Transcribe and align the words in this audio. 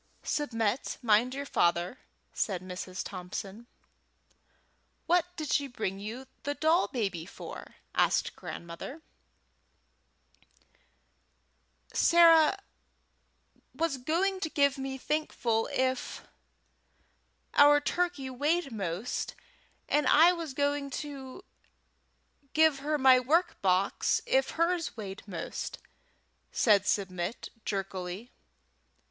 "Submit, 0.23 0.97
mind 1.03 1.35
your 1.35 1.45
father," 1.45 1.99
said 2.33 2.63
Mrs. 2.63 3.03
Thompson. 3.07 3.67
"What 5.05 5.25
did 5.35 5.53
she 5.53 5.67
bring 5.67 5.99
you 5.99 6.25
the 6.41 6.55
doll 6.55 6.87
baby 6.87 7.27
for?" 7.27 7.75
asked 7.93 8.35
Grandmother 8.35 8.93
Thompson. 11.91 12.05
"Sarah 12.05 12.63
was 13.75 13.99
going 13.99 14.39
to 14.39 14.49
give 14.49 14.79
me 14.79 14.97
Thankful 14.97 15.69
if 15.71 16.27
our 17.53 17.79
turkey 17.79 18.27
weighed 18.31 18.71
most, 18.71 19.35
and 19.87 20.07
I 20.07 20.31
was 20.33 20.55
going 20.55 20.89
to 21.05 21.45
give 22.53 22.79
her 22.79 22.97
my 22.97 23.19
work 23.19 23.61
box 23.61 24.19
if 24.25 24.49
hers 24.57 24.97
weighed 24.97 25.21
most," 25.27 25.77
said 26.51 26.87
Submit 26.87 27.49
jerkily. 27.65 28.31